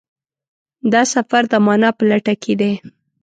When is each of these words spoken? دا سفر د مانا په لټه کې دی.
دا 0.93 1.01
سفر 1.13 1.43
د 1.51 1.53
مانا 1.65 1.89
په 1.97 2.03
لټه 2.09 2.33
کې 2.43 2.53
دی. 2.61 2.73